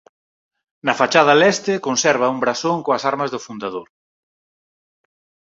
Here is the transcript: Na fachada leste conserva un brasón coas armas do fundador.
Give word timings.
Na 0.85 0.93
fachada 1.01 1.37
leste 1.41 1.73
conserva 1.87 2.31
un 2.33 2.39
brasón 2.43 2.77
coas 2.85 3.03
armas 3.11 3.29
do 3.31 3.43
fundador. 3.45 3.87